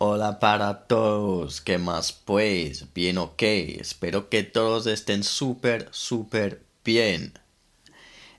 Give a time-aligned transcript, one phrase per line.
[0.00, 2.84] Hola para todos, ¿qué más pues?
[2.94, 7.32] Bien ok, espero que todos estén súper, súper bien.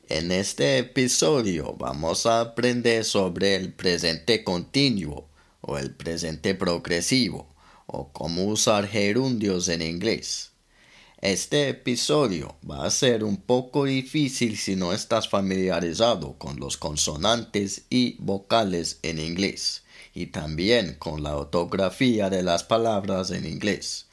[0.08, 5.28] En este episodio vamos a aprender sobre el presente continuo
[5.60, 7.54] o el presente progresivo
[7.88, 10.54] o cómo usar gerundios en inglés.
[11.20, 17.82] Este episodio va a ser un poco difícil si no estás familiarizado con los consonantes
[17.90, 19.84] y vocales en inglés
[20.20, 24.08] y también con la ortografía de las palabras en inglés,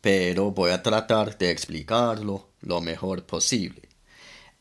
[0.00, 3.82] pero voy a tratar de explicarlo lo mejor posible.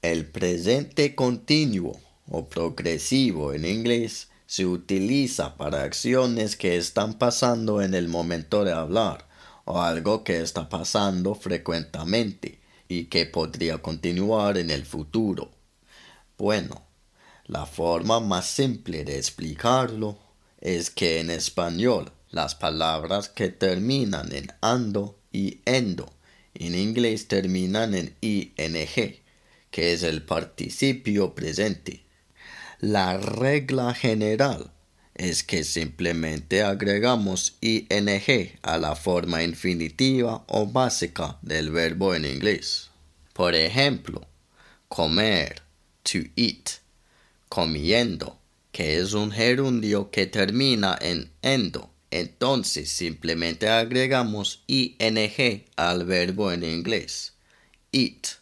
[0.02, 1.98] El presente continuo
[2.30, 8.74] o progresivo en inglés se utiliza para acciones que están pasando en el momento de
[8.74, 9.26] hablar
[9.64, 15.50] o algo que está pasando frecuentemente y que podría continuar en el futuro.
[16.38, 16.84] Bueno,
[17.46, 20.23] la forma más simple de explicarlo
[20.64, 26.14] es que en español las palabras que terminan en ando y endo
[26.54, 28.54] en inglés terminan en ing,
[29.72, 32.06] que es el participio presente.
[32.80, 34.72] La regla general
[35.16, 38.10] es que simplemente agregamos ing
[38.62, 42.90] a la forma infinitiva o básica del verbo en inglés.
[43.34, 44.26] Por ejemplo,
[44.88, 45.62] comer,
[46.04, 46.70] to eat,
[47.50, 48.40] comiendo,
[48.74, 51.92] que es un gerundio que termina en endo.
[52.10, 57.34] Entonces simplemente agregamos ing al verbo en inglés.
[57.92, 58.40] Eat,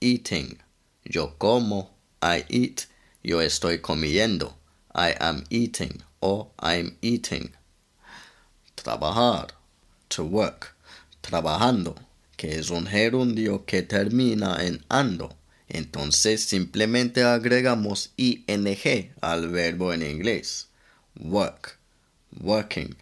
[0.00, 0.56] eating.
[1.04, 1.90] Yo como,
[2.22, 2.82] I eat.
[3.24, 4.56] Yo estoy comiendo,
[4.94, 7.52] I am eating o I'm eating.
[8.76, 9.48] Trabajar,
[10.08, 10.76] to work,
[11.20, 11.96] trabajando,
[12.36, 15.36] que es un gerundio que termina en ando.
[15.74, 18.44] Entonces simplemente agregamos ing
[19.22, 20.68] al verbo en inglés.
[21.18, 21.78] Work,
[22.42, 22.94] working.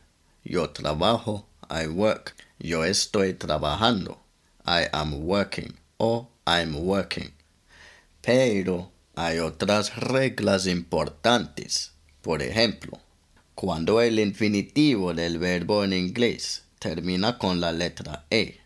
[0.45, 2.37] Yo trabajo, I work.
[2.61, 4.23] Yo estoy trabajando,
[4.65, 7.33] I am working o I'm working.
[8.21, 11.91] Pero hay otras reglas importantes.
[12.23, 13.01] Por ejemplo,
[13.57, 18.61] cuando el infinitivo del verbo en inglés termina con la letra E,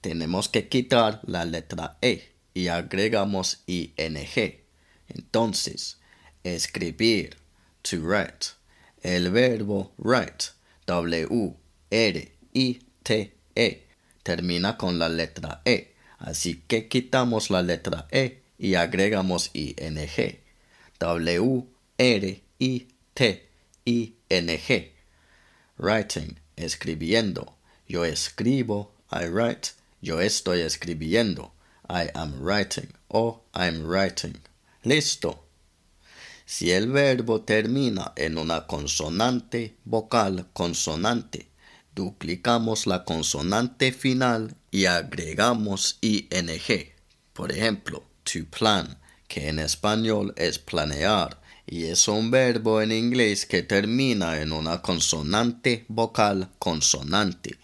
[0.00, 3.92] tenemos que quitar la letra E y agregamos ing.
[5.08, 5.98] Entonces,
[6.42, 7.36] escribir,
[7.82, 8.54] to write.
[9.02, 10.52] El verbo write,
[10.86, 11.54] W,
[11.90, 13.82] R, I, T, E,
[14.22, 15.92] termina con la letra E.
[16.18, 19.98] Así que quitamos la letra E y agregamos ing.
[20.98, 21.66] W,
[21.98, 23.48] R, I, T,
[23.84, 24.20] ing.
[25.76, 27.54] Writing, escribiendo.
[27.86, 29.72] Yo escribo, I write.
[30.00, 31.52] Yo estoy escribiendo.
[31.88, 34.40] I am writing o I'm writing.
[34.84, 35.44] Listo.
[36.44, 41.48] Si el verbo termina en una consonante vocal consonante,
[41.94, 46.60] duplicamos la consonante final y agregamos ing.
[47.32, 48.98] Por ejemplo, to plan,
[49.28, 54.82] que en español es planear, y es un verbo en inglés que termina en una
[54.82, 57.58] consonante vocal consonante.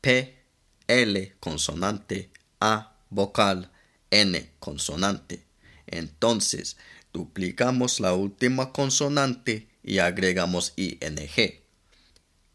[0.00, 0.44] P,
[0.86, 2.30] L consonante,
[2.60, 3.70] A vocal,
[4.10, 5.44] N consonante.
[5.86, 6.76] Entonces,
[7.12, 11.18] duplicamos la última consonante y agregamos ing.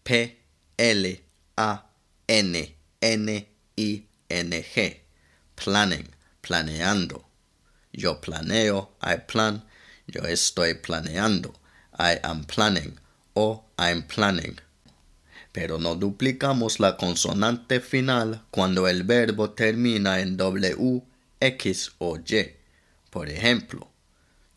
[0.03, 0.39] P,
[0.77, 1.23] L,
[1.57, 1.89] A,
[2.27, 5.01] N, N, I, N, G.
[5.55, 6.09] Planning,
[6.41, 7.25] planeando.
[7.93, 9.65] Yo planeo, I plan
[10.07, 11.53] yo estoy planeando.
[11.97, 12.99] I am planning
[13.35, 14.59] o I'm planning.
[15.51, 21.03] Pero no duplicamos la consonante final cuando el verbo termina en W,
[21.39, 22.55] X o Y.
[23.09, 23.89] Por ejemplo,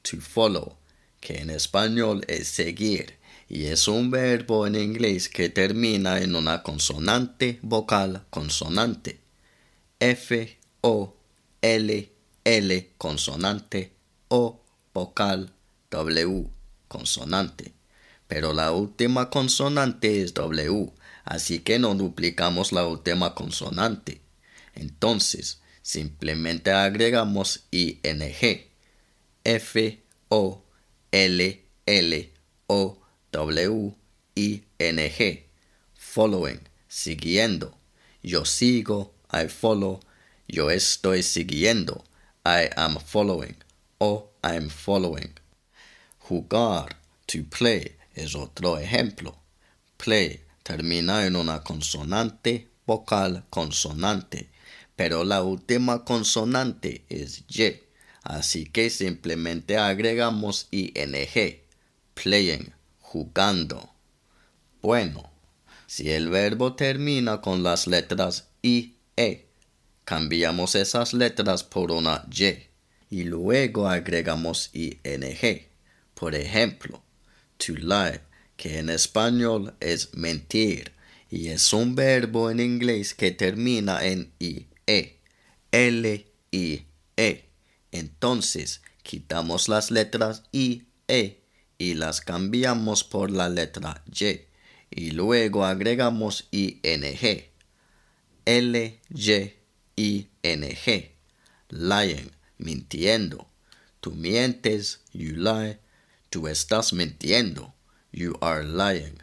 [0.02, 0.76] to follow,
[1.20, 3.18] que en español es seguir
[3.48, 9.20] y es un verbo en inglés que termina en una consonante vocal consonante.
[10.00, 11.14] F, O,
[11.60, 12.12] L,
[12.44, 13.92] L consonante
[14.28, 14.60] O
[14.92, 15.52] vocal
[15.90, 16.48] W,
[16.88, 17.73] consonante.
[18.34, 20.90] Pero la última consonante es W,
[21.24, 24.22] así que no duplicamos la última consonante.
[24.74, 28.00] Entonces, simplemente agregamos ing.
[29.44, 30.64] F, O,
[31.12, 32.32] L, L,
[32.66, 32.98] O,
[33.30, 33.94] W,
[34.34, 35.46] I, N, G.
[35.94, 36.58] following,
[36.88, 37.78] siguiendo.
[38.20, 40.00] Yo sigo, I follow.
[40.48, 42.02] Yo estoy siguiendo,
[42.44, 43.54] I am following
[44.00, 45.34] o I'm following.
[46.28, 46.96] Jugar,
[47.28, 49.36] to play, es otro ejemplo.
[49.96, 54.50] Play termina en una consonante, vocal, consonante,
[54.96, 57.82] pero la última consonante es Y,
[58.22, 60.92] así que simplemente agregamos ing.
[62.14, 63.90] Playing, jugando.
[64.80, 65.30] Bueno,
[65.86, 69.46] si el verbo termina con las letras I, E,
[70.04, 72.74] cambiamos esas letras por una Y
[73.14, 75.60] y luego agregamos ing.
[76.14, 77.03] Por ejemplo,
[77.64, 78.20] to lie,
[78.56, 80.92] que en español es mentir
[81.30, 84.68] y es un verbo en inglés que termina en ie.
[85.72, 87.44] L, I, E.
[87.90, 91.40] Entonces, quitamos las letras I, E
[91.78, 94.40] y las cambiamos por la letra Y
[94.90, 96.80] y luego agregamos ing.
[98.44, 99.52] L, Y,
[99.96, 101.10] I, N, G.
[101.70, 103.48] Lying, mintiendo.
[104.00, 105.78] Tú mientes, you lie.
[106.34, 107.72] Tú estás mintiendo,
[108.10, 109.22] you are lying.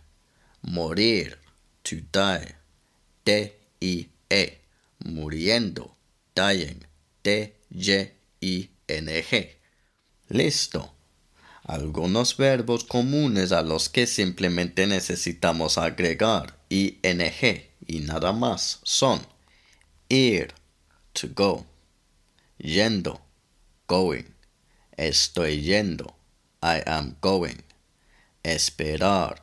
[0.62, 1.38] Morir,
[1.84, 2.56] to die.
[3.26, 4.62] D-I-E,
[5.00, 5.98] muriendo,
[6.34, 6.86] dying.
[7.22, 7.60] D-Y-I-N-G.
[10.30, 10.94] Listo.
[11.66, 17.22] Algunos verbos comunes a los que simplemente necesitamos agregar ing
[17.88, 19.20] y nada más son
[20.08, 20.54] ir,
[21.12, 21.66] to go,
[22.58, 23.20] yendo,
[23.86, 24.34] going,
[24.96, 26.16] estoy yendo,
[26.64, 27.64] I am going,
[28.44, 29.38] esperar,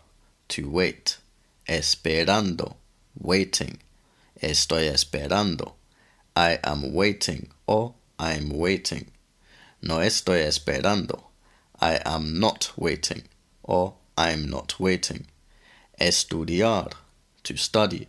[0.48, 1.18] to wait,
[1.68, 2.76] esperando,
[3.18, 3.78] waiting,
[4.40, 5.72] estoy esperando,
[6.36, 7.48] I am waiting.
[7.66, 9.10] Or I am waiting,
[9.82, 11.24] no estoy esperando,
[11.80, 13.24] I am not waiting.
[13.62, 15.26] Or I'm not waiting,
[16.00, 16.92] estudiar,
[17.42, 18.08] to study,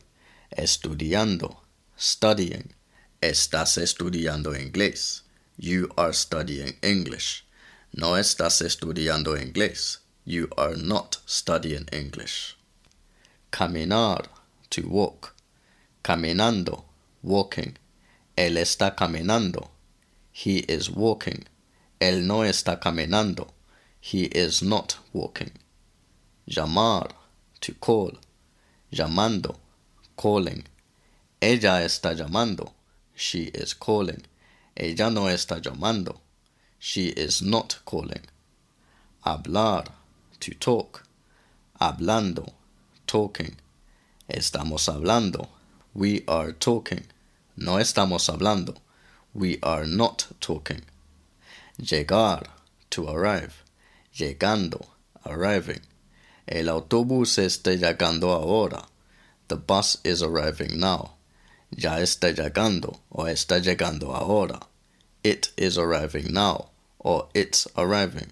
[0.57, 1.57] estudiando,
[1.97, 2.73] studying.
[3.21, 5.23] Estás estudiando inglés.
[5.57, 7.43] You are studying English.
[7.93, 9.99] No estás estudiando inglés.
[10.23, 12.55] You are not studying English.
[13.51, 14.29] Caminar,
[14.69, 15.33] to walk.
[16.03, 16.83] Caminando,
[17.23, 17.77] walking.
[18.37, 19.69] Él está caminando.
[20.31, 21.45] He is walking.
[21.99, 23.49] Él no está caminando.
[23.99, 25.51] He is not walking.
[26.47, 27.09] Llamar,
[27.61, 28.19] to call.
[28.93, 29.57] Llamando,
[30.15, 30.63] calling.
[31.41, 32.73] Ella está llamando.
[33.15, 34.23] She is calling.
[34.77, 36.21] Ella no está llamando.
[36.81, 38.23] She is not calling.
[39.25, 39.83] Hablar,
[40.39, 41.03] to talk.
[41.79, 42.53] Hablando,
[43.05, 43.57] talking.
[44.29, 45.49] Estamos hablando.
[45.93, 47.03] We are talking.
[47.57, 48.77] No estamos hablando.
[49.33, 50.83] We are not talking.
[51.77, 52.43] Llegar,
[52.91, 53.61] to arrive.
[54.15, 54.85] Llegando,
[55.25, 55.81] arriving.
[56.47, 58.85] El autobús está llegando ahora.
[59.49, 61.15] The bus is arriving now.
[61.75, 64.61] Ya está llegando o está llegando ahora.
[65.23, 66.68] It is arriving now
[66.99, 68.31] or it's arriving.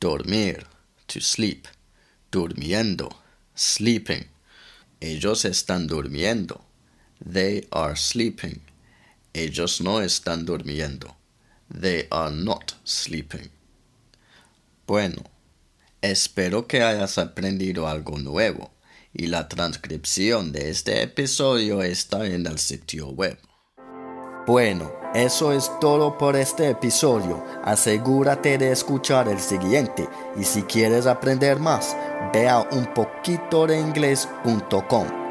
[0.00, 0.64] Dormir,
[1.08, 1.66] to sleep.
[2.30, 3.12] Durmiendo,
[3.54, 4.26] sleeping.
[5.00, 6.60] Ellos están durmiendo.
[7.24, 8.60] They are sleeping.
[9.34, 11.14] Ellos no están durmiendo.
[11.70, 13.50] They are not sleeping.
[14.86, 15.22] Bueno,
[16.02, 18.70] espero que hayas aprendido algo nuevo
[19.14, 23.38] y la transcripción de este episodio está en el sitio web.
[24.46, 27.40] Bueno, eso es todo por este episodio.
[27.62, 31.96] Asegúrate de escuchar el siguiente y si quieres aprender más,
[32.32, 35.21] ve a unpoquitodeingles.com.